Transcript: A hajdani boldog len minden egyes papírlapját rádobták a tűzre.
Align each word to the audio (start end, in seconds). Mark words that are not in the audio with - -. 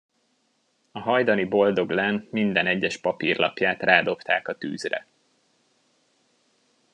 A 0.91 0.99
hajdani 0.99 1.45
boldog 1.45 1.89
len 1.89 2.27
minden 2.31 2.67
egyes 2.67 2.97
papírlapját 2.97 3.81
rádobták 3.83 4.47
a 4.47 4.57
tűzre. 4.57 5.07